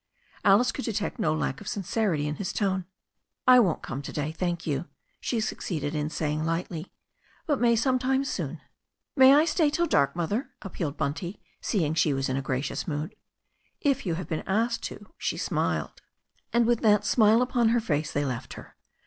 [0.43, 2.85] Alice could detect no lack of sincerity in his tone.
[3.47, 4.85] "I won't come to day, thank you,"
[5.19, 6.91] she succeeded in saying lightly,
[7.45, 8.61] "but some time soon."
[9.15, 10.15] "May I stay till dark.
[10.15, 13.15] Mother?" appealed Bunty, seeing she was in a gracious mood.
[13.79, 16.01] "If you have been asked to," she smiled.
[16.51, 18.75] And with that smile upon her face they left her.